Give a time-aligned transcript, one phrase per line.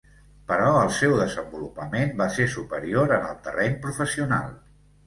[0.51, 4.55] Però el seu desenvolupament va ser superior en el terreny professional.